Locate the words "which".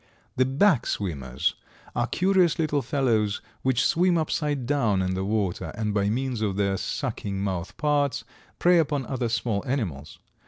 3.61-3.85